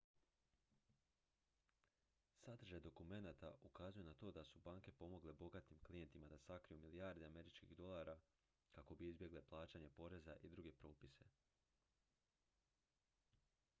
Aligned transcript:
sadržaj 2.45 2.79
dokumenata 2.85 3.51
ukazuje 3.69 4.05
na 4.07 4.13
to 4.21 4.31
da 4.37 4.43
su 4.43 4.61
banke 4.67 4.93
pomogle 5.01 5.35
bogatim 5.43 5.81
klijentima 5.89 6.29
da 6.31 6.39
sakriju 6.45 6.79
milijarde 6.85 7.25
američkih 7.25 7.75
dolara 7.83 8.17
kako 8.71 8.95
bi 8.95 9.09
izbjegli 9.09 9.41
plaćanje 9.49 9.89
poreza 9.99 10.37
i 10.41 10.49
druge 10.55 10.71
propise 10.71 11.29